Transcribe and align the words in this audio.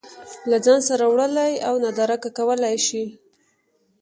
له 0.49 0.57
ځان 0.65 0.79
سره 0.89 1.03
وړلی 1.11 1.53
او 1.67 1.73
نادرکه 1.83 2.29
کولی 2.37 2.75
شي 2.87 3.03